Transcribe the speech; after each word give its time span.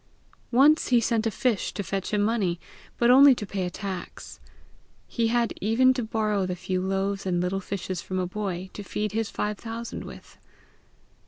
Once 0.51 0.87
he 0.87 0.99
sent 0.99 1.27
a 1.27 1.29
fish 1.29 1.71
to 1.73 1.83
fetch 1.83 2.11
him 2.11 2.23
money, 2.23 2.59
but 2.97 3.11
only 3.11 3.35
to 3.35 3.45
pay 3.45 3.67
a 3.67 3.69
tax. 3.69 4.39
He 5.07 5.27
had 5.27 5.53
even 5.61 5.93
to 5.93 6.01
borrow 6.03 6.47
the 6.47 6.55
few 6.55 6.81
loaves 6.81 7.27
and 7.27 7.39
little 7.39 7.59
fishes 7.61 8.01
from 8.01 8.17
a 8.17 8.25
boy, 8.25 8.71
to 8.73 8.81
feed 8.81 9.11
his 9.11 9.29
five 9.29 9.59
thousand 9.59 10.03
with. 10.03 10.39